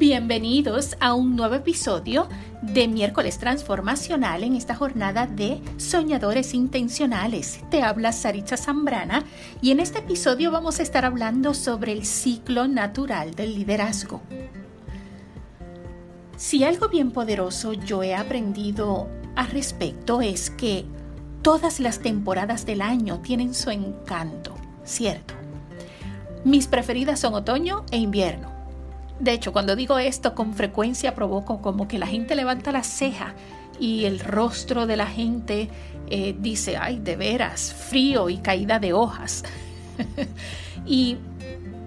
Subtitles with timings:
[0.00, 2.26] Bienvenidos a un nuevo episodio
[2.62, 7.60] de Miércoles Transformacional en esta jornada de Soñadores Intencionales.
[7.70, 9.24] Te habla Saritza Zambrana
[9.60, 14.22] y en este episodio vamos a estar hablando sobre el ciclo natural del liderazgo.
[16.38, 20.86] Si algo bien poderoso yo he aprendido al respecto es que
[21.42, 25.34] todas las temporadas del año tienen su encanto, ¿cierto?
[26.42, 28.59] Mis preferidas son otoño e invierno
[29.20, 33.34] de hecho, cuando digo esto, con frecuencia provoco como que la gente levanta la ceja
[33.78, 35.68] y el rostro de la gente
[36.08, 39.44] eh, dice, ay, de veras, frío y caída de hojas.
[40.86, 41.18] y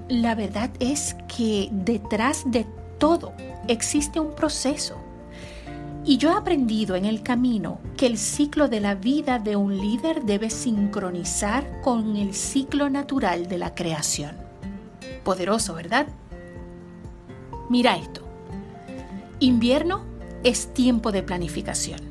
[0.09, 2.67] la verdad es que detrás de
[2.99, 3.33] todo
[3.67, 4.97] existe un proceso.
[6.05, 9.77] Y yo he aprendido en el camino que el ciclo de la vida de un
[9.77, 14.35] líder debe sincronizar con el ciclo natural de la creación.
[15.23, 16.07] Poderoso, ¿verdad?
[17.73, 18.21] Mira esto.
[19.39, 20.03] Invierno
[20.43, 22.01] es tiempo de planificación.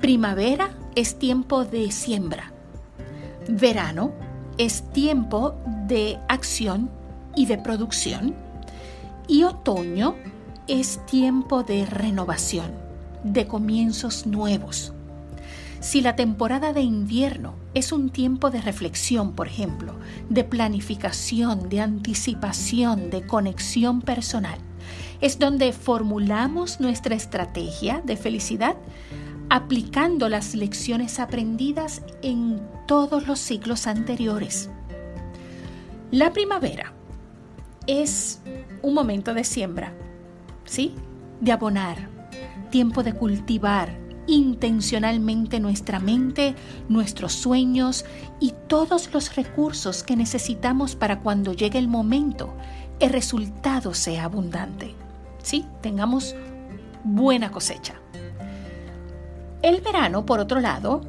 [0.00, 2.54] Primavera es tiempo de siembra.
[3.46, 4.12] Verano
[4.56, 5.56] es tiempo
[5.86, 6.88] de acción
[7.36, 8.34] y de producción.
[9.28, 10.14] Y otoño
[10.68, 12.72] es tiempo de renovación,
[13.24, 14.91] de comienzos nuevos.
[15.82, 19.96] Si la temporada de invierno es un tiempo de reflexión, por ejemplo,
[20.30, 24.60] de planificación, de anticipación, de conexión personal,
[25.20, 28.76] es donde formulamos nuestra estrategia de felicidad
[29.50, 34.70] aplicando las lecciones aprendidas en todos los ciclos anteriores.
[36.12, 36.92] La primavera
[37.88, 38.40] es
[38.82, 39.92] un momento de siembra,
[40.64, 40.94] ¿sí?
[41.40, 42.08] De abonar,
[42.70, 46.54] tiempo de cultivar, intencionalmente nuestra mente,
[46.88, 48.04] nuestros sueños
[48.40, 52.54] y todos los recursos que necesitamos para cuando llegue el momento,
[53.00, 54.94] el resultado sea abundante.
[55.42, 55.66] ¿Sí?
[55.80, 56.36] Tengamos
[57.04, 57.94] buena cosecha.
[59.60, 61.02] El verano, por otro lado,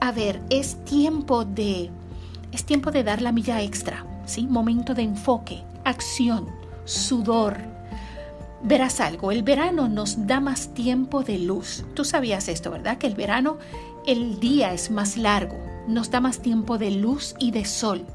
[0.00, 1.90] a ver, es tiempo de
[2.52, 4.46] es tiempo de dar la milla extra, ¿sí?
[4.46, 6.46] Momento de enfoque, acción,
[6.84, 7.56] sudor,
[8.66, 11.84] Verás algo, el verano nos da más tiempo de luz.
[11.92, 12.96] Tú sabías esto, ¿verdad?
[12.96, 13.58] Que el verano,
[14.06, 18.06] el día es más largo, nos da más tiempo de luz y de sol.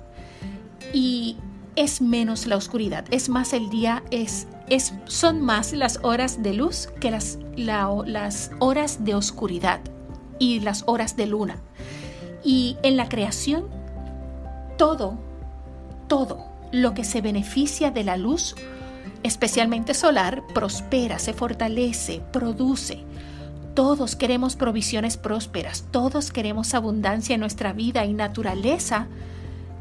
[0.92, 1.38] Y
[1.76, 6.56] es menos la oscuridad, es más el día, es, es, son más las horas de
[6.56, 9.82] luz que las, las horas de oscuridad
[10.40, 11.58] y las horas de luna.
[12.44, 13.68] Y en la creación,
[14.80, 15.20] todo,
[16.08, 18.56] todo lo que se beneficia de la luz,
[19.24, 23.04] especialmente solar, prospera, se fortalece, produce.
[23.74, 29.08] Todos queremos provisiones prósperas, todos queremos abundancia en nuestra vida y naturaleza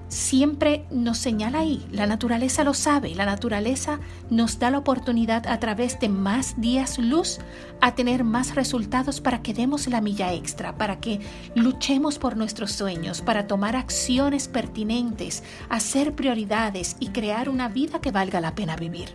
[0.08, 5.60] siempre nos señala ahí, la naturaleza lo sabe, la naturaleza nos da la oportunidad a
[5.60, 7.38] través de más días luz
[7.80, 11.20] a tener más resultados para que demos la milla extra, para que
[11.54, 18.10] luchemos por nuestros sueños, para tomar acciones pertinentes, hacer prioridades y crear una vida que
[18.10, 19.10] valga la pena vivir.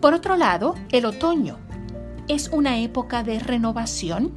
[0.00, 1.58] Por otro lado, el otoño
[2.28, 4.32] es una época de renovación,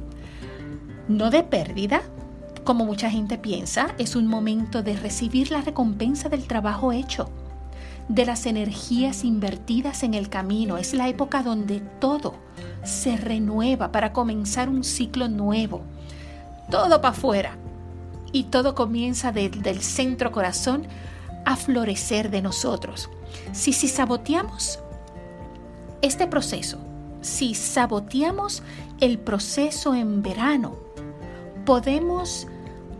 [1.08, 2.02] no de pérdida,
[2.64, 7.30] como mucha gente piensa, es un momento de recibir la recompensa del trabajo hecho,
[8.08, 10.76] de las energías invertidas en el camino.
[10.76, 12.34] Es la época donde todo
[12.84, 15.82] se renueva para comenzar un ciclo nuevo.
[16.70, 17.56] Todo para afuera.
[18.32, 20.86] Y todo comienza del centro corazón
[21.44, 23.10] a florecer de nosotros.
[23.52, 24.78] Si, si saboteamos
[26.00, 26.78] este proceso,
[27.20, 28.62] si saboteamos
[29.00, 30.76] el proceso en verano,
[31.64, 32.46] podemos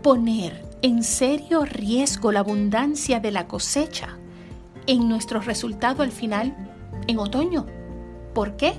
[0.03, 4.17] poner en serio riesgo la abundancia de la cosecha
[4.85, 6.55] en nuestro resultado al final
[7.07, 7.65] en otoño.
[8.33, 8.73] ¿Por qué?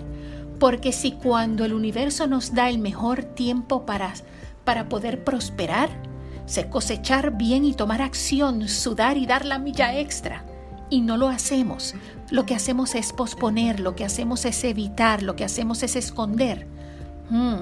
[0.60, 4.12] Porque si cuando el universo nos da el mejor tiempo para,
[4.64, 5.88] para poder prosperar,
[6.44, 10.44] se cosechar bien y tomar acción, sudar y dar la milla extra,
[10.90, 11.94] y no lo hacemos,
[12.30, 16.66] lo que hacemos es posponer, lo que hacemos es evitar, lo que hacemos es esconder.
[17.30, 17.60] Hmm,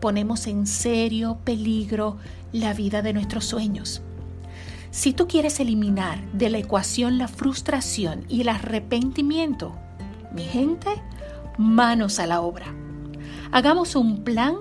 [0.00, 2.16] ponemos en serio peligro
[2.52, 4.02] la vida de nuestros sueños.
[4.90, 9.76] Si tú quieres eliminar de la ecuación la frustración y el arrepentimiento,
[10.32, 10.88] mi gente,
[11.58, 12.66] manos a la obra.
[13.52, 14.56] Hagamos un plan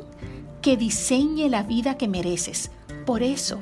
[0.62, 2.72] que diseñe la vida que mereces.
[3.06, 3.58] Por eso,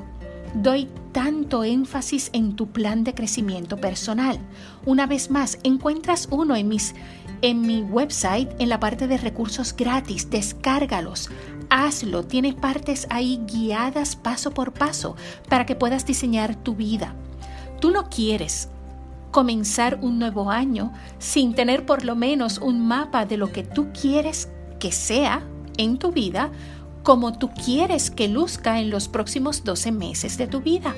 [0.55, 4.39] doy tanto énfasis en tu plan de crecimiento personal.
[4.85, 6.95] Una vez más, encuentras uno en mis
[7.41, 11.29] en mi website en la parte de recursos gratis, descárgalos.
[11.69, 15.15] Hazlo, tiene partes ahí guiadas paso por paso
[15.49, 17.13] para que puedas diseñar tu vida.
[17.79, 18.69] Tú no quieres
[19.31, 23.89] comenzar un nuevo año sin tener por lo menos un mapa de lo que tú
[23.91, 24.49] quieres
[24.79, 25.43] que sea
[25.77, 26.51] en tu vida
[27.03, 30.93] como tú quieres que luzca en los próximos 12 meses de tu vida.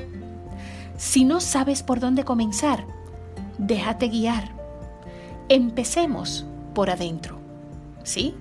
[0.97, 2.85] Si no sabes por dónde comenzar,
[3.57, 4.51] déjate guiar.
[5.49, 7.39] Empecemos por adentro,
[8.03, 8.35] ¿sí?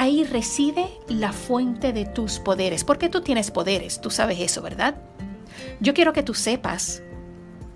[0.00, 4.94] Ahí reside la fuente de tus poderes, porque tú tienes poderes, tú sabes eso, ¿verdad?
[5.78, 7.02] Yo quiero que tú sepas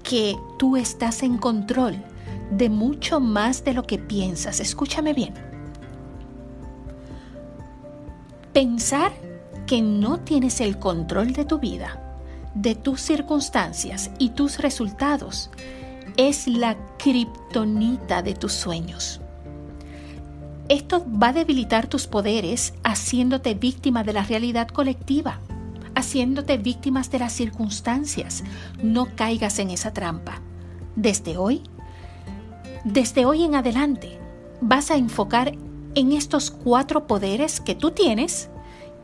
[0.03, 2.03] que tú estás en control
[2.51, 4.61] de mucho más de lo que piensas.
[4.61, 5.35] Escúchame bien.
[8.55, 9.13] Pensar
[9.67, 12.17] que no tienes el control de tu vida,
[12.55, 15.51] de tus circunstancias y tus resultados
[16.17, 19.21] es la kriptonita de tus sueños.
[20.69, 25.41] Esto va a debilitar tus poderes haciéndote víctima de la realidad colectiva
[25.95, 28.45] haciéndote víctimas de las circunstancias.
[28.83, 30.41] No caigas en esa trampa.
[30.97, 31.63] Desde hoy,
[32.85, 34.19] desde hoy en adelante,
[34.61, 35.57] vas a enfocar
[35.95, 38.49] en estos cuatro poderes que tú tienes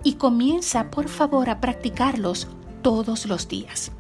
[0.03, 2.49] y comienza por favor a practicarlos
[2.83, 3.93] todos los días.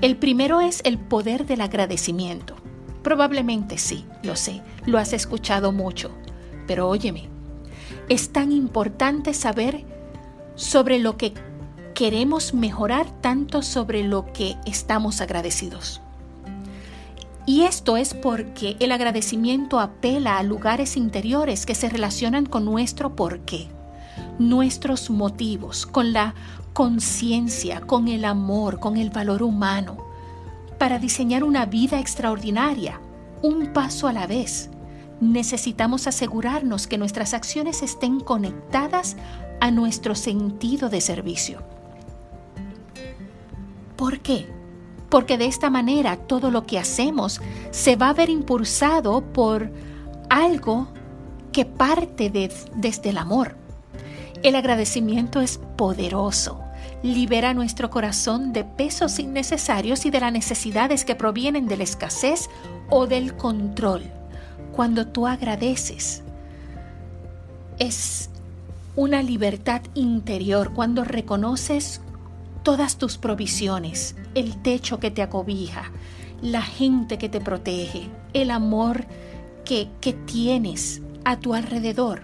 [0.00, 2.56] El primero es el poder del agradecimiento.
[3.02, 6.10] Probablemente sí, lo sé, lo has escuchado mucho,
[6.66, 7.28] pero óyeme,
[8.08, 9.84] es tan importante saber
[10.54, 11.34] sobre lo que
[11.94, 16.00] queremos mejorar tanto sobre lo que estamos agradecidos.
[17.46, 23.14] Y esto es porque el agradecimiento apela a lugares interiores que se relacionan con nuestro
[23.14, 23.68] porqué,
[24.38, 26.34] nuestros motivos, con la
[26.72, 29.98] conciencia, con el amor, con el valor humano,
[30.78, 33.00] para diseñar una vida extraordinaria,
[33.42, 34.70] un paso a la vez.
[35.20, 39.16] Necesitamos asegurarnos que nuestras acciones estén conectadas
[39.60, 41.62] a nuestro sentido de servicio.
[43.96, 44.46] ¿Por qué?
[45.08, 47.40] Porque de esta manera todo lo que hacemos
[47.70, 49.70] se va a ver impulsado por
[50.28, 50.88] algo
[51.52, 53.56] que parte desde el amor.
[54.42, 56.60] El agradecimiento es poderoso.
[57.02, 62.50] Libera nuestro corazón de pesos innecesarios y de las necesidades que provienen de la escasez
[62.90, 64.02] o del control.
[64.74, 66.24] Cuando tú agradeces,
[67.78, 68.28] es
[68.96, 72.00] una libertad interior cuando reconoces
[72.64, 75.92] todas tus provisiones, el techo que te acobija,
[76.42, 79.04] la gente que te protege, el amor
[79.64, 82.22] que, que tienes a tu alrededor.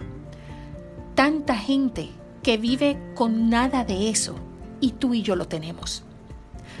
[1.15, 2.09] Tanta gente
[2.43, 4.35] que vive con nada de eso
[4.81, 6.03] y tú y yo lo tenemos.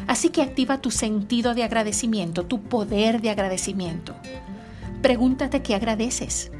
[0.05, 4.15] Así que activa tu sentido de agradecimiento, tu poder de agradecimiento.
[5.01, 6.51] Pregúntate qué agradeces,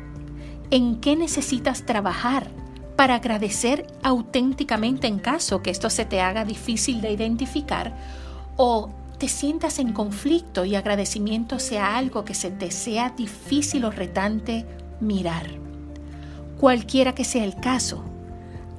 [0.71, 2.49] en qué necesitas trabajar
[2.95, 7.95] para agradecer auténticamente en caso que esto se te haga difícil de identificar
[8.57, 8.89] o
[9.19, 14.65] te sientas en conflicto y agradecimiento sea algo que se te sea difícil o retante
[14.99, 15.47] mirar.
[16.59, 18.03] Cualquiera que sea el caso,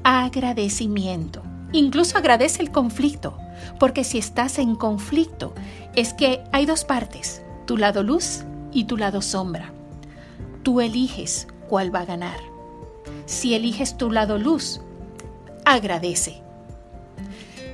[0.03, 1.43] agradecimiento.
[1.73, 3.39] Incluso agradece el conflicto,
[3.79, 5.55] porque si estás en conflicto
[5.95, 9.73] es que hay dos partes, tu lado luz y tu lado sombra.
[10.63, 12.39] Tú eliges cuál va a ganar.
[13.27, 14.81] Si eliges tu lado luz,
[15.65, 16.43] agradece.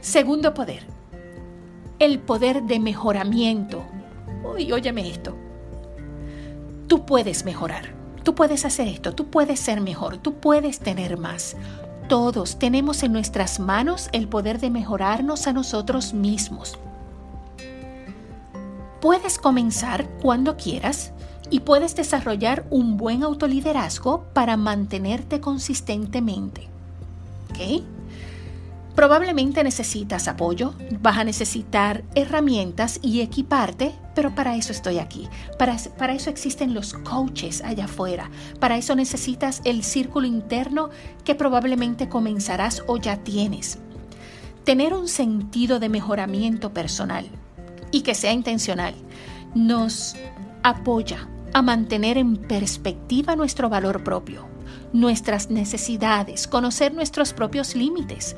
[0.00, 0.86] Segundo poder,
[1.98, 3.82] el poder de mejoramiento.
[4.44, 5.37] Uy, óyeme esto.
[6.87, 7.92] Tú puedes mejorar,
[8.23, 11.56] tú puedes hacer esto, tú puedes ser mejor, tú puedes tener más.
[12.08, 16.78] Todos tenemos en nuestras manos el poder de mejorarnos a nosotros mismos.
[19.00, 21.12] Puedes comenzar cuando quieras
[21.50, 26.69] y puedes desarrollar un buen autoliderazgo para mantenerte consistentemente.
[27.50, 27.85] ¿Ok?
[28.97, 35.28] Probablemente necesitas apoyo, vas a necesitar herramientas y equiparte, pero para eso estoy aquí.
[35.57, 38.28] Para, para, eso existen los coaches allá afuera.
[38.59, 40.90] Para eso necesitas el círculo interno
[41.25, 43.78] que probablemente comenzarás o ya tienes.
[44.64, 47.31] Tener un sentido de mejoramiento personal
[47.90, 48.95] y que sea intencional
[49.54, 50.16] nos
[50.62, 54.47] apoya a mantener en perspectiva nuestro valor propio,
[54.92, 58.37] nuestras necesidades, conocer nuestros propios límites.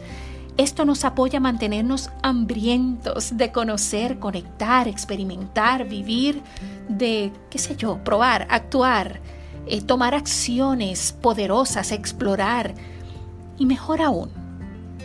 [0.56, 6.42] Esto nos apoya a mantenernos hambrientos de conocer, conectar, experimentar, vivir,
[6.88, 9.20] de, qué sé yo, probar, actuar,
[9.66, 12.74] eh, tomar acciones poderosas, explorar
[13.58, 14.30] y mejor aún,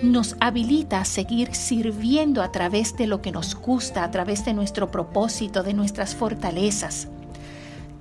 [0.02, 4.54] nos habilita a seguir sirviendo a través de lo que nos gusta, a través de
[4.54, 7.08] nuestro propósito, de nuestras fortalezas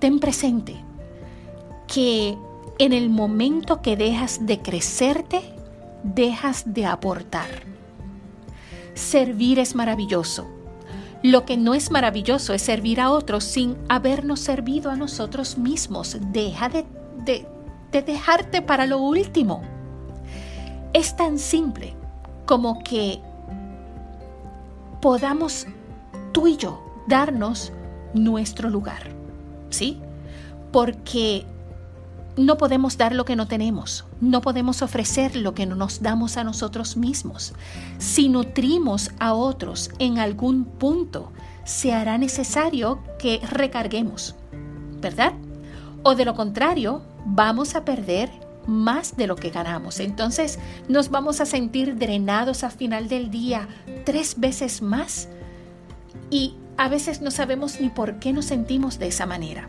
[0.05, 0.77] ten presente
[1.87, 2.37] que
[2.79, 5.41] en el momento que dejas de crecerte,
[6.03, 7.49] dejas de aportar.
[8.93, 10.47] Servir es maravilloso.
[11.23, 16.19] Lo que no es maravilloso es servir a otros sin habernos servido a nosotros mismos.
[16.33, 16.85] Deja de,
[17.25, 17.47] de,
[17.91, 19.63] de dejarte para lo último.
[20.95, 21.95] Es tan simple
[22.47, 23.21] como que
[25.03, 25.67] podamos
[26.33, 27.73] tú y yo darnos
[28.15, 29.11] nuestro lugar.
[29.71, 30.01] ¿Sí?
[30.73, 31.45] Porque
[32.37, 36.37] no podemos dar lo que no tenemos, no podemos ofrecer lo que no nos damos
[36.37, 37.55] a nosotros mismos.
[37.99, 41.33] Si nutrimos a otros en algún punto,
[41.65, 44.37] se hará necesario que recarguemos,
[45.01, 45.33] ¿verdad?
[46.05, 50.00] O de lo contrario, vamos a perder más de lo que ganamos.
[50.00, 53.68] Entonces nos vamos a sentir drenados a final del día
[54.04, 55.28] tres veces más
[56.30, 59.68] y a veces no sabemos ni por qué nos sentimos de esa manera.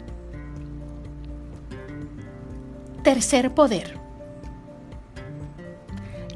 [3.03, 3.99] Tercer poder.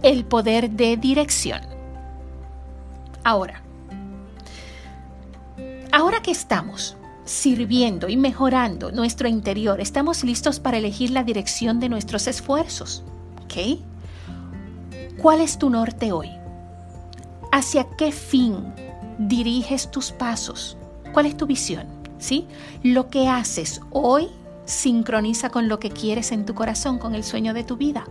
[0.04, 1.62] El poder de dirección.
[3.24, 3.64] Ahora,
[5.92, 6.96] ahora que estamos
[7.30, 13.04] sirviendo y mejorando nuestro interior, estamos listos para elegir la dirección de nuestros esfuerzos.
[13.44, 13.80] ¿Ok?
[15.22, 16.32] ¿Cuál es tu norte hoy?
[17.52, 18.74] ¿Hacia qué fin
[19.20, 20.76] diriges tus pasos?
[21.14, 21.86] ¿Cuál es tu visión?
[22.18, 22.48] ¿Sí?
[22.82, 24.28] Lo que haces hoy
[24.66, 28.06] sincroniza con lo que quieres en tu corazón, con el sueño de tu vida.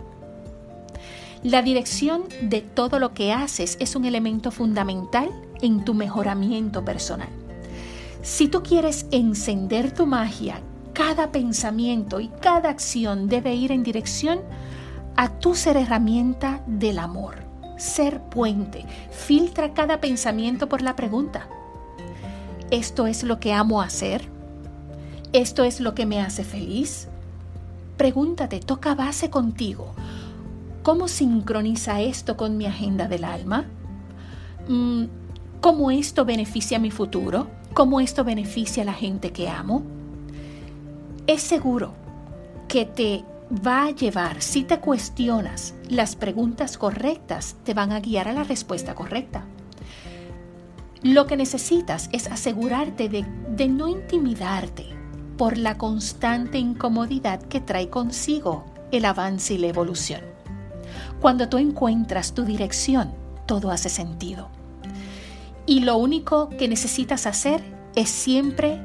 [1.43, 5.29] La dirección de todo lo que haces es un elemento fundamental
[5.61, 7.29] en tu mejoramiento personal.
[8.21, 10.61] Si tú quieres encender tu magia,
[10.93, 14.41] cada pensamiento y cada acción debe ir en dirección
[15.15, 17.37] a tu ser herramienta del amor,
[17.77, 18.85] ser puente.
[19.09, 21.47] Filtra cada pensamiento por la pregunta.
[22.71, 24.27] ¿Esto es lo que amo hacer?
[25.31, 27.07] ¿Esto es lo que me hace feliz?
[27.95, 29.93] Pregúntate, toca base contigo.
[30.83, 33.65] ¿Cómo sincroniza esto con mi agenda del alma?
[34.67, 35.05] Mm,
[35.61, 37.58] ¿Cómo esto beneficia mi futuro?
[37.73, 39.83] ¿Cómo esto beneficia a la gente que amo?
[41.27, 41.93] Es seguro
[42.67, 43.23] que te
[43.65, 48.43] va a llevar, si te cuestionas las preguntas correctas, te van a guiar a la
[48.43, 49.45] respuesta correcta.
[51.01, 54.85] Lo que necesitas es asegurarte de, de no intimidarte
[55.37, 60.21] por la constante incomodidad que trae consigo el avance y la evolución.
[61.21, 63.13] Cuando tú encuentras tu dirección,
[63.45, 64.49] todo hace sentido.
[65.69, 67.61] Y lo único que necesitas hacer
[67.93, 68.81] es siempre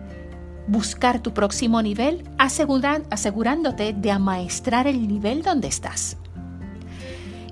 [0.66, 6.18] buscar tu próximo nivel, asegurándote de amaestrar el nivel donde estás.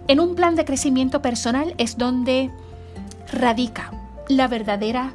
[0.07, 2.51] En un plan de crecimiento personal es donde
[3.33, 3.91] radica
[4.29, 5.15] la verdadera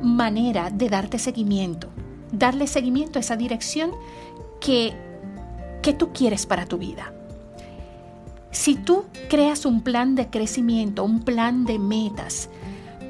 [0.00, 1.88] manera de darte seguimiento,
[2.30, 3.90] darle seguimiento a esa dirección
[4.60, 4.92] que,
[5.82, 7.12] que tú quieres para tu vida.
[8.52, 12.48] Si tú creas un plan de crecimiento, un plan de metas,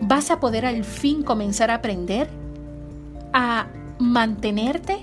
[0.01, 2.29] vas a poder al fin comenzar a aprender
[3.33, 4.99] a mantenerte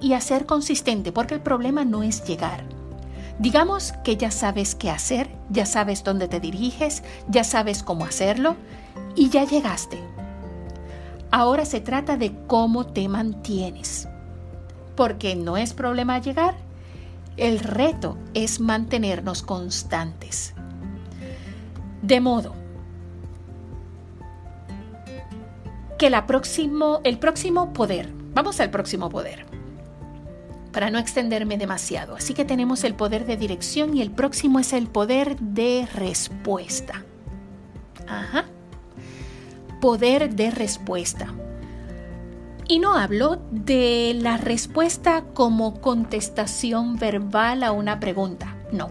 [0.00, 2.64] y a ser consistente, porque el problema no es llegar.
[3.38, 8.56] Digamos que ya sabes qué hacer, ya sabes dónde te diriges, ya sabes cómo hacerlo
[9.16, 9.98] y ya llegaste.
[11.30, 14.08] Ahora se trata de cómo te mantienes.
[14.96, 16.54] Porque no es problema llegar,
[17.36, 20.52] el reto es mantenernos constantes.
[22.02, 22.59] De modo
[26.00, 26.26] que la
[27.04, 29.44] el próximo poder, vamos al próximo poder,
[30.72, 32.16] para no extenderme demasiado.
[32.16, 37.04] Así que tenemos el poder de dirección y el próximo es el poder de respuesta.
[38.08, 38.46] Ajá
[39.80, 41.28] poder de respuesta.
[42.68, 48.90] Y no hablo de la respuesta como contestación verbal a una pregunta, no.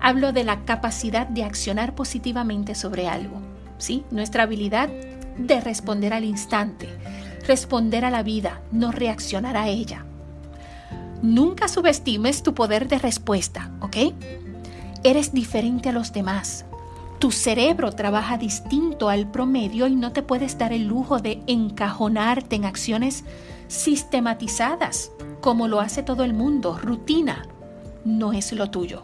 [0.00, 3.40] Hablo de la capacidad de accionar positivamente sobre algo,
[3.78, 4.04] ¿sí?
[4.10, 4.88] Nuestra habilidad
[5.36, 6.88] de responder al instante,
[7.46, 10.04] responder a la vida, no reaccionar a ella.
[11.22, 13.96] Nunca subestimes tu poder de respuesta, ¿ok?
[15.04, 16.64] Eres diferente a los demás.
[17.18, 22.56] Tu cerebro trabaja distinto al promedio y no te puedes dar el lujo de encajonarte
[22.56, 23.24] en acciones
[23.68, 26.78] sistematizadas, como lo hace todo el mundo.
[26.82, 27.46] Rutina
[28.04, 29.02] no es lo tuyo.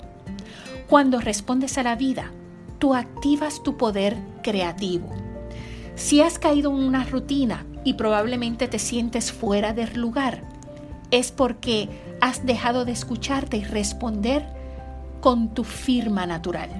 [0.88, 2.32] Cuando respondes a la vida,
[2.78, 5.27] tú activas tu poder creativo.
[5.98, 10.44] Si has caído en una rutina y probablemente te sientes fuera del lugar,
[11.10, 11.88] es porque
[12.20, 14.46] has dejado de escucharte y responder
[15.20, 16.70] con tu firma natural.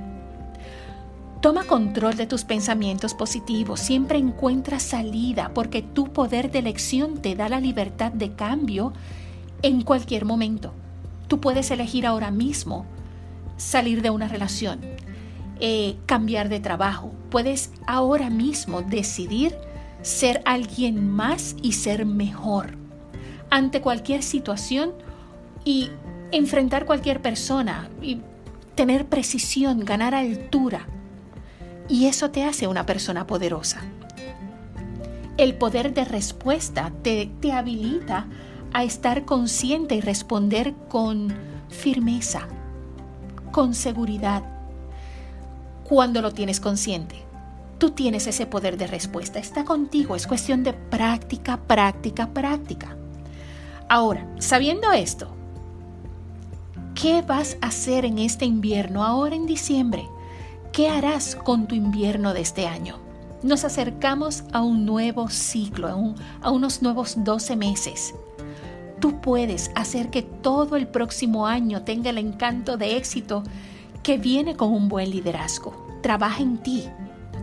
[1.41, 7.35] Toma control de tus pensamientos positivos, siempre encuentra salida porque tu poder de elección te
[7.35, 8.93] da la libertad de cambio
[9.63, 10.73] en cualquier momento.
[11.27, 12.87] Tú puedes elegir ahora mismo
[13.57, 14.79] salir de una relación,
[15.61, 19.57] eh, cambiar de trabajo, puedes ahora mismo decidir
[20.03, 22.77] ser alguien más y ser mejor
[23.51, 24.93] ante cualquier situación
[25.65, 25.91] y
[26.31, 28.21] enfrentar cualquier persona y
[28.75, 30.87] tener precisión, ganar altura.
[31.89, 33.81] Y eso te hace una persona poderosa.
[35.37, 38.27] El poder de respuesta te, te habilita
[38.73, 41.33] a estar consciente y responder con
[41.69, 42.47] firmeza,
[43.51, 44.58] con seguridad,
[45.89, 47.25] cuando lo tienes consciente.
[47.79, 52.97] Tú tienes ese poder de respuesta, está contigo, es cuestión de práctica, práctica, práctica.
[53.89, 55.29] Ahora, sabiendo esto,
[56.95, 60.07] ¿qué vas a hacer en este invierno, ahora en diciembre?
[60.73, 62.99] ¿Qué harás con tu invierno de este año?
[63.43, 68.15] Nos acercamos a un nuevo ciclo, a, a unos nuevos 12 meses.
[69.01, 73.45] Tú puedes hacer que todo el próximo año tenga el encanto de éxito
[74.03, 75.75] que viene con un buen liderazgo.
[76.03, 76.85] Trabaja en ti.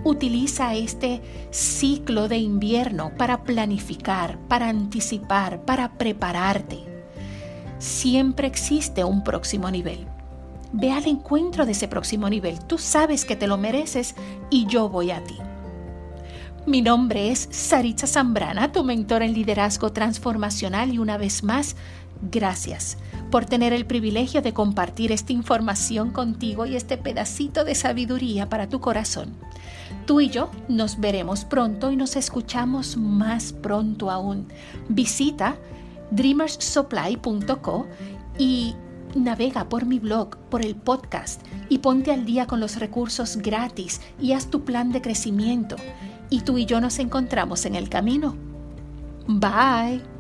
[0.04, 1.22] Utiliza este
[1.52, 6.80] ciclo de invierno para planificar, para anticipar, para prepararte.
[7.80, 10.08] Siempre existe un próximo nivel.
[10.72, 12.60] Ve al encuentro de ese próximo nivel.
[12.66, 14.16] Tú sabes que te lo mereces
[14.50, 15.38] y yo voy a ti.
[16.66, 21.76] Mi nombre es Saritza Zambrana, tu mentor en liderazgo transformacional y una vez más,
[22.32, 22.98] gracias
[23.36, 28.70] por tener el privilegio de compartir esta información contigo y este pedacito de sabiduría para
[28.70, 29.34] tu corazón.
[30.06, 34.48] Tú y yo nos veremos pronto y nos escuchamos más pronto aún.
[34.88, 35.58] Visita
[36.12, 37.88] dreamersupply.co
[38.40, 38.74] y
[39.16, 44.00] navega por mi blog, por el podcast y ponte al día con los recursos gratis
[44.22, 45.76] y haz tu plan de crecimiento.
[46.30, 48.34] Y tú y yo nos encontramos en el camino.
[49.28, 50.15] Bye.